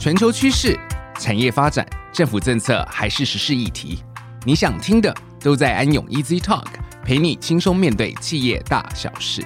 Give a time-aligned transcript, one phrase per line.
[0.00, 0.80] 全球趋势、
[1.18, 4.02] 产业发展、政府政策还是时事议题，
[4.46, 6.64] 你想听的都在安永 Easy Talk，
[7.04, 9.44] 陪你轻松面对企业大小事。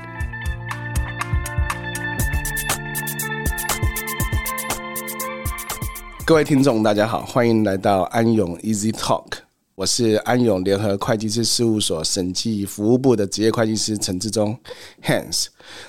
[6.24, 9.43] 各位听众，大家好，欢迎来到安永 Easy Talk。
[9.77, 14.56] 我是安永联合会计师事务所审计服务部的职业会计师陈志忠
[15.03, 15.47] Hans。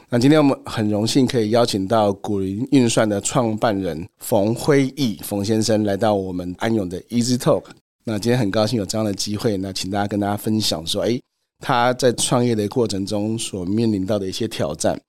[0.09, 7.65] 那今天我们很荣幸可以邀请到古林运算的创办人冯辉毅冯先生来到我们安永的 Easy Talk。
[8.05, 11.21] 那今天很高兴有这样的机会，那请大家跟大家分享说，诶，
[11.59, 14.99] 他在创业的过程中所面临到的一些挑战，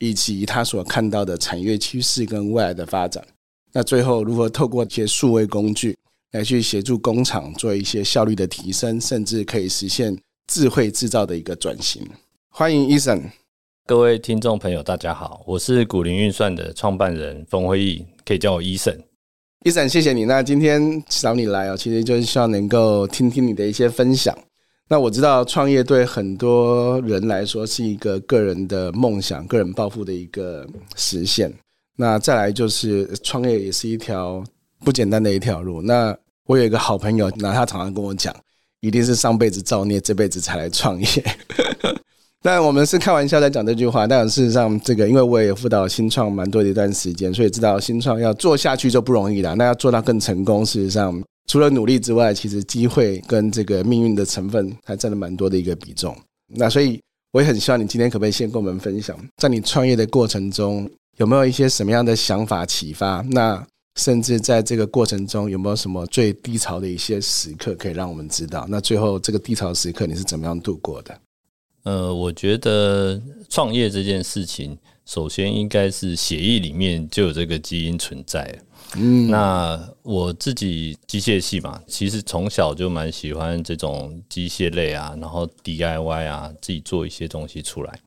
[0.00, 3.24] 以及他所看到的产业趋势跟未来的发展。
[3.72, 5.96] 那最后如何透过一些数位工具，
[6.34, 12.04] 来去协助工厂做一些效率的提升，甚至可以实现智慧制造的一个转型。
[12.50, 13.22] 欢迎 Eason，
[13.86, 18.98] 各位听众朋友，大家好，我是古林运算的创办人冯辉毅，可以叫我 Eason。
[19.64, 20.24] Eason，谢谢你。
[20.24, 24.36] 那今天找你来哦，其实就是希望能够听听你的一些分享。
[24.88, 31.54] 那我知道创业对很多人来说是一个个人的梦想、个人抱负的一个实现。
[31.96, 34.42] 那再来就是创业也是一条
[34.80, 35.80] 不简单的一条路。
[35.80, 36.14] 那
[36.46, 38.34] 我有一个好朋友，那他常常跟我讲，
[38.80, 41.06] 一定是上辈子造孽，这辈子才来创业。
[42.42, 49.54] 但我们是开玩笑在讲这句话，但事实上，这个因为我也辅导新创蛮多的一段时间，所以知道新创要做下去就不容易了。
[49.54, 56.14] 那要做到更成功，事实上除了努力之外，其实机会跟这个命运的成分还占了蛮多的一个比重。
[56.54, 57.00] 那所以
[57.32, 60.86] 我也很希望你今天可不可以先跟我们分享，在你创业的过程中
[61.16, 63.24] 有没有一些什么样的想法启发？
[63.30, 68.66] 那甚至在这个过程中，有没有什么最低潮的一些时刻可以让我们知道？
[68.68, 71.16] 那最后这个低潮时刻你是怎么样度过的？
[71.84, 74.76] 呃，我觉得创业这件事情，
[75.06, 78.58] 首先应该是血液里面就有这个基因存在。
[78.96, 88.00] 嗯，那我自己机械系嘛，其实从小就蛮喜欢这种机械类啊，然后 DIY 啊，自己做一些东西出来。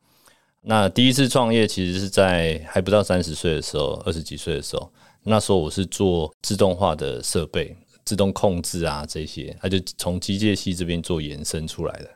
[0.64, 4.92] 那第一次创业其实是在还不到三十岁的时候，二十几岁的时候。
[5.30, 12.10] 那时候我是做自动化的设备、自动控制啊这些，他就从机械系这边做延伸出来的。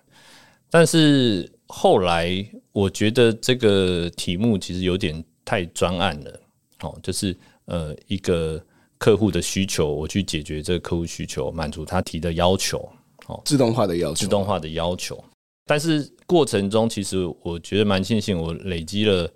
[0.69, 2.33] 但是后来
[2.71, 6.39] 我觉得这个题目其实有点太专案了，
[6.83, 8.63] 哦，就是呃一个
[8.97, 12.89] 客户的需求，我去解决这个客户需求，满足他提的要求，
[13.27, 15.21] 哦，自动化的要求，自动化的要求。
[15.66, 19.29] 但是过程中，其实我觉得蛮庆幸，我累积了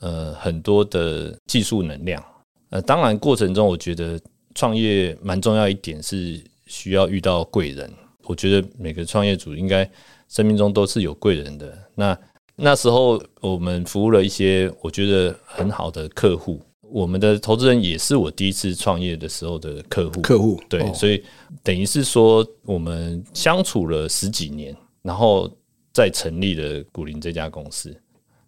[0.00, 2.20] 呃很多的技术能量。
[2.70, 4.18] 呃，当然，过程中我觉得
[4.54, 7.92] 创业蛮重要一点是需要遇到贵人。
[8.24, 9.88] 我觉得每个创业主应该
[10.28, 11.76] 生命中都是有贵人的。
[11.96, 12.16] 那
[12.54, 20.20] 那时候我们服务了一些我觉得很好的客户，我们的投资人也是我第一次创业的时候的客户。
[20.20, 21.20] 客户对，所以
[21.64, 25.50] 等于是说我们相处了十几年，然后
[25.92, 27.92] 再成立了古林这家公司。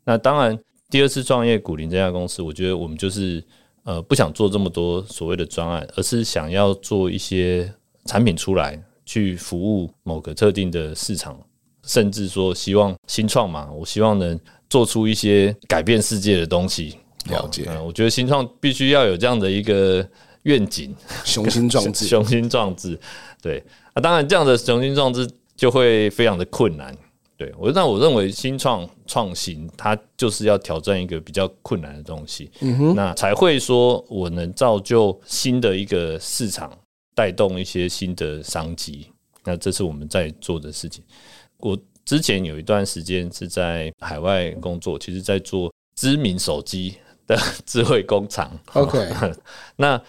[0.05, 0.57] 那当然，
[0.89, 3.43] 第二次创业古林这家公司，我觉得我们就是。
[3.85, 7.73] 呃，不想做这么多所谓的专案，而是想要做一些
[8.05, 11.37] 产品出来，去服务某个特定的市场，
[11.85, 14.39] 甚至说希望新创嘛，我希望能
[14.71, 16.97] 做出一些改变世界的东西。
[17.29, 20.07] 了解，呃，我觉得新创必须要有这样的一个
[20.43, 20.95] 愿景，
[21.25, 22.99] 雄心壮志， 雄心壮志。
[23.41, 23.63] 对，
[23.95, 26.97] 啊，当然这样的雄心壮志就会非常的困难。
[27.43, 36.73] 对我，那我认为新创创新，它就是要挑战一个比较困难的东西，嗯哼，那才会说我能造就新的一个市场，
[37.17, 39.09] 带动一些新的商机。
[39.43, 41.03] 那这是我们在做的事情。
[41.57, 46.95] 我之前有一段时间是在海外工作，其实在做知名手机
[47.27, 47.37] 的
[47.67, 48.57] 智慧工厂。
[48.75, 49.05] OK，
[49.75, 50.01] 那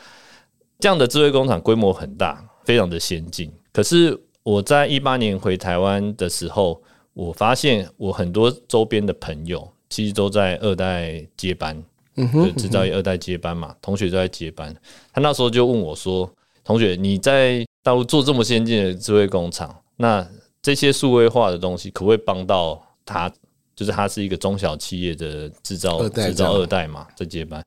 [0.78, 3.52] 这样的智慧工厂规模很大，非常的先进。
[3.72, 6.80] 可是我在一八年回台湾的时候。
[7.14, 11.82] 我发现我很多周边的朋友其实都在二代接班，
[12.16, 14.76] 嗯哼，就制造业二代接班嘛，同学都在接班。
[15.14, 16.28] 他那时候就问我说
[16.64, 20.28] ：“同学，你在大陆做这么先进的智慧工厂，那
[20.62, 23.32] 这些数位化的东西可不可以帮到他？
[23.76, 27.64] 就是他是一个中小企业的制造制造二代嘛，在接班。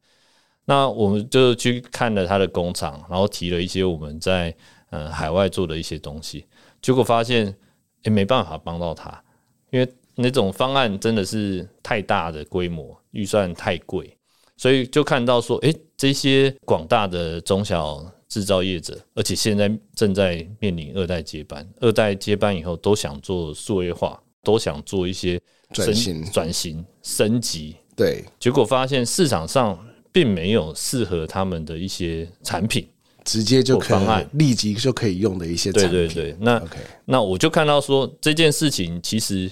[0.64, 4.54] 那我们就去看了他的工厂，然后提了一些我们在
[4.90, 6.46] 呃海外做的一些东西，
[6.82, 7.54] 结果发现
[8.02, 9.22] 也没办法帮到他。”
[9.70, 14.16] 因为那种方案真的是太大的规模，预算太贵，
[14.56, 25.40] 所以就看到说，诶，这些广大的中小制造业者，而且现在正在面临二代接班，二代接班以后都想做数位化，都想做一些
[25.72, 27.76] 转型、转型、升级。
[27.94, 29.78] 对，结果发现市场上
[30.12, 32.88] 并没有适合他们的一些产品，
[33.26, 35.90] 直接就可以立即就可以用的一些产品。
[35.90, 39.50] 对对对，那 OK，那我就看到说这件事情其实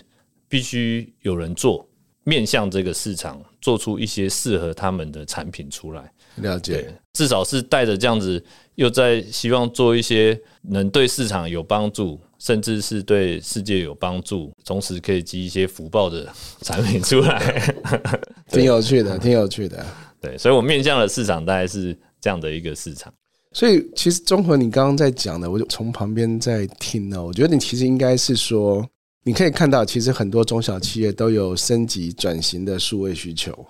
[0.48, 1.86] 必须有人做，
[2.22, 6.10] 面向这个市场，做出一些适合他们的产品出来。
[6.36, 8.42] 了解，至少是带着这样子，
[8.76, 16.28] 又在希望做一些能对市场有帮助，甚至是对世界有帮助，同时可以积一些福报的
[16.62, 17.74] 产品出来，
[18.50, 19.84] 挺有趣的， 挺有趣的。
[20.20, 23.12] 对，所以我面向的市场大概是这样的一个市场。
[23.54, 27.24] 所以其实综合你刚刚在讲的，我就从旁边在听呢。
[27.24, 28.86] 我觉得你其实应该是说，
[29.22, 33.66] 你可以看到，其实很多中小企业都有升级转型的数位需求，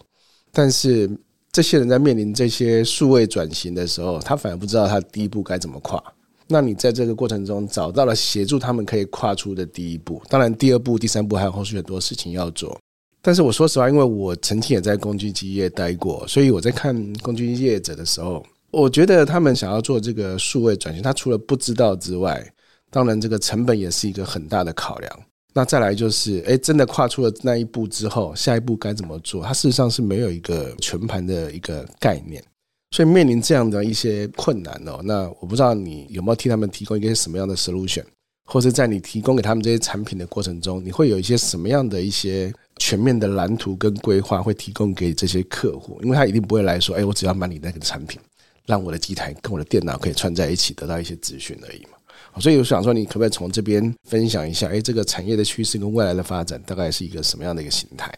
[0.51, 1.09] 但是。
[1.53, 6.03] 这些人在面临这些数位转型的时候，他反而不知道他第一步该怎么跨。
[6.49, 12.77] 那你在这个过程中找到了协助他们可以跨出的第一步，当然第二步、第三步还有后续很多事情要做。
[13.23, 22.45] 但是我说实话，因为我曾经也在工具机业待过，所以我在看工具业者的时候，我觉得他们想要做这个数位转型，他除了不知道之外，
[22.91, 25.21] 当然这个成本也是一个很大的考量。
[25.57, 29.45] 那再来就是，哎，真的跨出了那一步之后，下一步该怎么做？
[29.45, 32.43] 它事实上是没有一个全盘的一个概念，
[32.91, 35.01] 所以面临这样的一些困难哦。
[35.05, 38.03] 那我不知道你有没有替他们提供一个什么样的 solution，
[38.47, 46.01] 或者在你提供给他们这些产品的过程中，你会有一些什么样的一些全面的蓝图跟规划，会提供给这些客户？
[46.03, 48.21] 因为他一定不会来说，哎，我只要买你那个产品，
[48.67, 52.41] 让我的机台跟我的电脑可以串在一起，得到一些资讯而已嘛。
[52.41, 54.69] 所以我想说，你可不可以从这边分享一下？
[54.69, 58.13] 哎，这个产业的趋势跟未来的发展，大概是一个什么样的一个形态？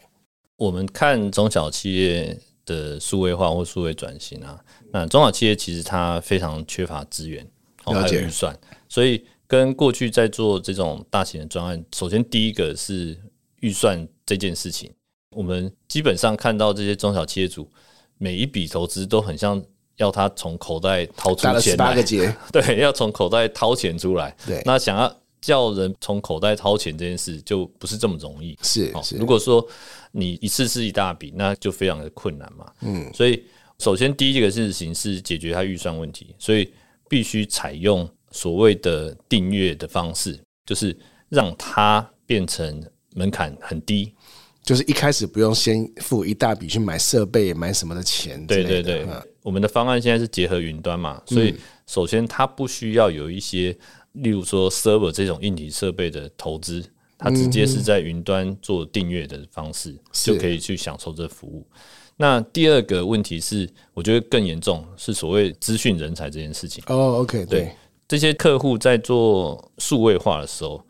[0.56, 4.58] 我们看中小企业的数位化或数位转型啊，
[4.90, 7.46] 那中小企业其实它非常缺乏资源，
[7.84, 8.58] 还有预算，
[8.88, 13.18] 所以跟过去在做这种大型的专案，首先第一个是
[13.60, 14.90] 预算这件事情，
[15.36, 17.70] 我们基本上看到这些中小企业主
[18.16, 19.62] 每一笔投资都很像。
[19.96, 22.02] 要他从口袋掏出钱来，
[22.52, 24.34] 对，要从口袋掏钱出来。
[24.46, 28.58] 对，那想要叫人从口袋掏钱这件事，就不是这么容易。
[28.62, 29.16] 是，是。
[29.16, 29.66] 如果说
[30.12, 32.66] 你一次是一大笔，那就非常的困难嘛。
[32.82, 33.44] 嗯，所以
[33.78, 36.72] 首先第一个事情是解决他预算问题，所以
[37.08, 40.96] 必须采用所谓的订阅的方式，就是
[41.28, 42.84] 让它变成
[43.14, 44.12] 门槛很低。
[44.62, 48.44] 就是一开始不用先付一大笔去买设备、买什么的钱。
[48.48, 49.06] 对对对，
[49.46, 51.54] 我们的方案现在是结合云端嘛，所以
[51.86, 53.70] 首先它不需要有一些，
[54.14, 56.84] 例如说 server 这种硬体设备的投资，
[57.16, 61.64] 它直接是在云端做订阅的方式，就可以去享受这服务。
[62.16, 66.82] 那第二个问题是，我觉得更严重是所谓资讯人才这件事情。
[66.88, 67.70] 哦，OK，对，
[68.08, 70.84] 这些客户在做数位化的时候，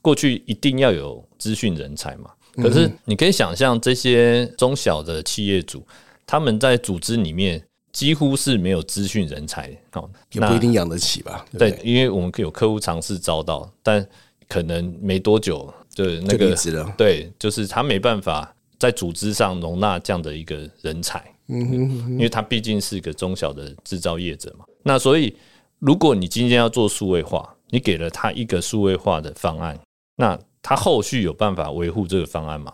[0.00, 2.30] 过去一定要有资讯人才嘛。
[2.54, 5.86] 可是你可以想象，这些中小的企业主，
[6.26, 7.62] 他们在组织里面
[7.92, 11.44] 几乎是没有资讯人才哦，也不一定养得起吧？
[11.58, 14.06] 对，因为我们有客户尝试招到，但
[14.48, 16.54] 可能没多久就那个
[16.96, 24.64] 对，就是他没办法在组织上容纳这样的一个人才，嗯哼，因为他毕竟是一个中小的制造业者嘛。
[24.82, 25.36] 那所以，
[25.78, 29.78] 如果你今天要做数位化，你给了他一个数位化的方案，
[30.16, 32.72] 那他后续有办法维护这个方案吗？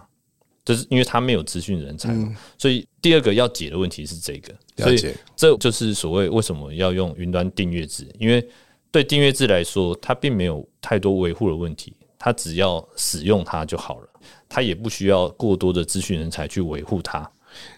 [0.64, 8.06] 就是因为他没有资讯人才，嗯，所以第二个要解的问题是这个，所以这就是所谓为什么要用云端订阅制？
[8.18, 8.46] 因为
[8.90, 14.08] 对订阅制来说，它并没有太多维护的问题，它只要使用它就好了，
[14.48, 17.30] 它也不需要过多的资讯人才去维护它。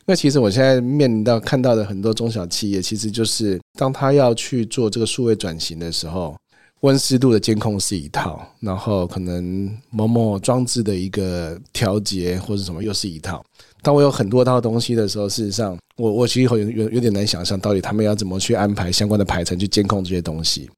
[0.05, 6.37] 那其实我现在面临到看到的很多中小企业，其实就是当他要去做这个数位转型的时候。
[6.83, 13.45] 温湿度的监控是一套，然后可能某某装置的一个调节或者什么又是一套。
[13.89, 20.69] 当我有很多套东西的时候，事实上我我其实有有有点难想象到底他们要怎么去安排相关的排程去监控这些东西。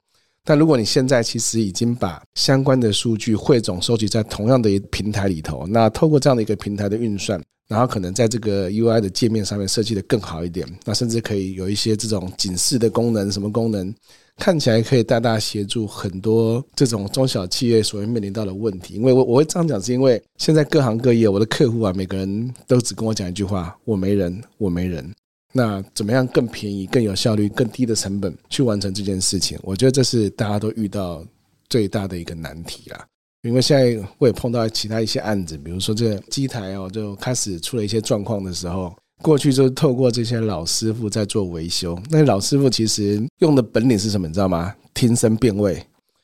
[0.45, 7.37] 但如果你现在其实已经把相关的数据汇总收集在同样的一平台里头，那透过这样的一个平台的运算，
[7.67, 13.93] 然后可能在这个 UI 的界面上面设计得更好一点，那甚至可以有一些这种警示的功能，什么功能？
[14.41, 25.07] 看起来可以大大协助很多这种中小企业所会面临到的问题，因为我我会这样讲，是因为现在各行各业我的客户啊，每个人都只跟我讲一句话：我没人，我没人。
[25.53, 29.59] 那怎么样更便宜、更有效率、更低的成本去完成这件事情？
[29.61, 31.23] 我觉得这是大家都遇到
[31.69, 33.05] 最大的一个难题啦。
[33.43, 38.91] 因为现在我也碰到其他一些案子，比如说这个机台哦，就开始出了一些状况的时候。
[39.21, 44.27] 过去就是透过这些老师傅在做维修，那老师傅其实用的本领是什么？
[44.27, 44.73] 你知道吗？
[44.93, 45.81] 听声辨位，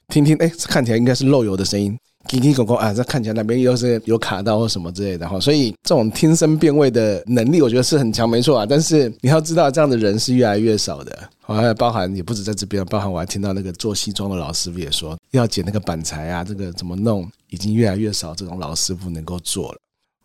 [0.09, 5.39] 听听，哎，看起来应该是漏油的声音，叽叽咕咕啊，这看起来那边又是有卡到或什么之类的哈。
[5.39, 8.65] 所以这种听声辨位的能力，我觉得是很强，没错啊。
[8.65, 11.29] 但是你要知道，这样的人是越来越少的。
[11.45, 19.77] 还有包含也不止在这边，包含我还听到那个做西装的老师傅也说，要剪那个板材啊，这个怎么弄，已经越来越少这种老师傅能够做了。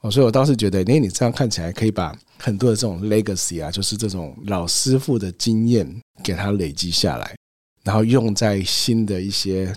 [0.02, 5.88] 哦，所以我倒是觉得，哎，你这样看起来可以把很多的这种 legacy 啊，就是这种老师傅的经验
[6.24, 7.36] 给他累积下来，
[7.84, 9.72] 然后用在新的一些，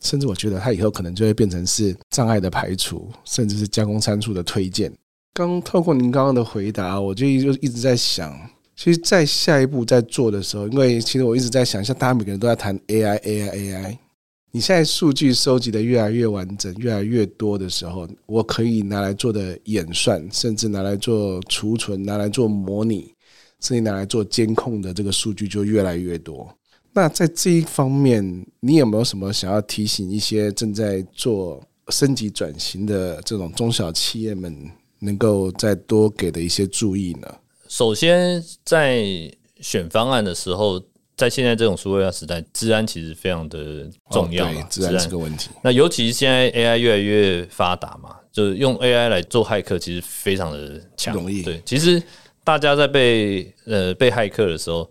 [0.00, 4.92] 甚至我觉得他以后可能就会变成是障碍的排除，甚至是加工参数的推荐。
[5.32, 8.32] 刚透过您刚刚的回答，我就就一直在想，
[8.76, 13.98] 其实，在下一步在做的时候，因为其实我一直在想，像大家每个人都在谈 AI，AI，AI。
[14.54, 23.12] 你现在数据收集的越来越完整，越来越多的时候，我可以拿来做的演算，甚至拿来做储存，拿来做模拟，
[23.58, 26.48] 甚至拿来做监控的这个数据就越来越多。
[26.92, 34.70] 那在这一方面，你有没有什么想要提醒一些正在做升级转型的这种中小企业们，
[35.00, 37.26] 能够再多给的一些注意呢？
[37.66, 39.04] 首先，在
[39.58, 40.80] 选方案的时候。
[41.16, 44.44] 在现在这种数位化时代，治安其实非常的重要。
[44.52, 45.48] 对，资安是个问题。
[45.62, 51.14] 那尤其是现在 AI 越来越发达嘛，就是用 AI 来做骇客，其实非常的强。
[51.14, 51.42] 容易。
[51.42, 52.02] 对，其实
[52.42, 54.90] 大家在被呃被骇客的时候，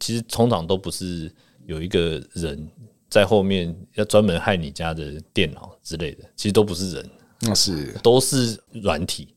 [0.00, 1.30] 其实通常都不是
[1.66, 2.66] 有一个人
[3.10, 7.10] 在后面要专门害你家的电脑之类的，其实都不是人，
[7.42, 9.28] 那是都是软体，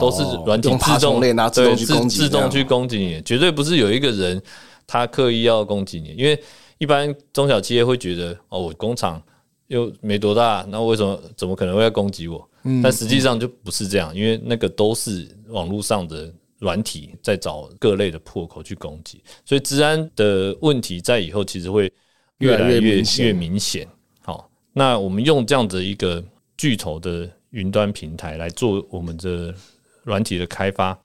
[0.00, 4.42] 都是软体自动对自自动去攻击你，绝对不是有一个人。
[4.90, 6.36] 他刻意要攻击你，因为
[6.78, 9.22] 一般中小企业会觉得哦，我工厂
[9.68, 12.50] 又没多大，那为什么怎么可能会要攻击我？
[12.64, 16.28] 嗯，但实际上就不是这样，因为那个都是网络上的
[16.58, 21.92] 软体在找各类的破口去攻击，所以治安的问题在以后其实会
[22.38, 23.86] 越来越越明显。
[24.22, 26.20] 好，那我们用这样的一个
[26.56, 29.54] 巨头的云端平台来做我们的
[30.02, 30.98] 软体的开发。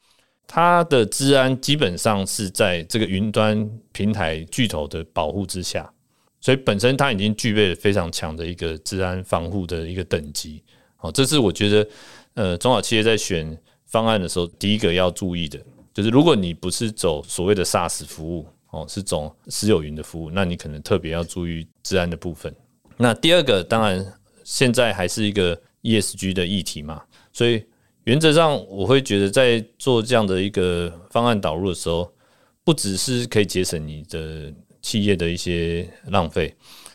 [0.48, 5.92] 它的治安基本上是在这个云端平台巨头的保护之下，
[6.40, 10.64] 所以本身它已经具备了非常强的一个治安防护的一个等级。
[10.96, 11.88] 好，这是我觉得
[12.36, 15.60] 呃中小企业在选方案的时候第一个要注意的，
[15.94, 22.56] 就是如果你不是走所谓的 SaaS 服务哦，是走私有云的服务，那你可能特别要注意治安的部分。
[22.98, 27.02] 那第二个当然现在还是一个 ESG 的议题嘛，
[27.34, 27.64] 所以。
[28.06, 32.12] 原则上，我会觉得在做这样的一个方案导入的时候，
[32.64, 36.54] 不只是可以节省你的企业的一些浪费，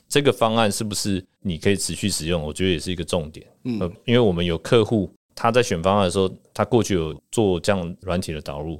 [0.09, 2.41] 这个方案是不是你可以持续使用？
[2.41, 3.45] 我觉得也是一个重点。
[3.65, 8.79] 嗯，因为我们有客户他在选方案的时候，他过去有做这样软体的导入，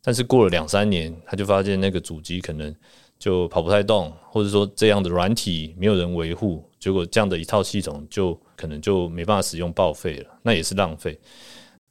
[0.00, 2.72] 但是过了两三年，他就发现那个主机可能
[3.18, 11.18] 就跑不太动，或者说这样的软体没有人维护，结果这样的一套系统就可能就没办法使用报废了，那也是浪费。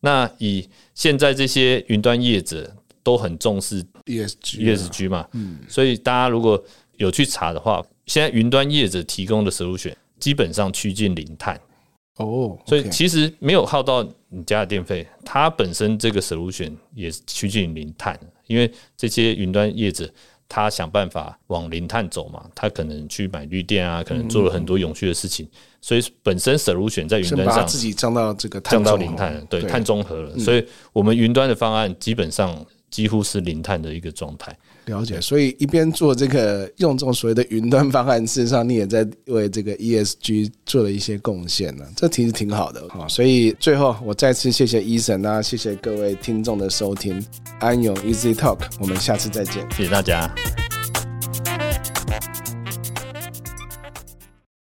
[0.01, 6.61] 那以现在这些云端业者都很重视 ESG ESG 嘛，嗯，所以大家如果
[6.97, 11.57] 有去查的话，现在云端业者提供的 solution 基本上趋近零碳。
[12.17, 20.11] 哦，所以其实没有耗到你家的电费，它本身这个 solution 也是趋近零碳，因为这些云端业者。
[20.53, 25.49] 他想办法往零碳走嘛，他可能去买绿电啊，可能做了很多永续的事情，嗯、
[25.81, 34.55] 所以本身 solution 在云端上自己降到这个降到零碳，对，对碳中和了，所以我们云端的方案基本上几乎是零碳的一个状态。
[34.85, 43.07] 了解，所以一边做这个用这种所谓的云端方案，事实上你也在为这个 ESG 做了一些贡献呢，这其实挺好的啊。
[43.07, 47.23] 所以最后我再次谢谢 Eason，那谢谢各位听众的收听，
[47.59, 50.33] 安永 Easy Talk，我们下次再见，谢谢大家。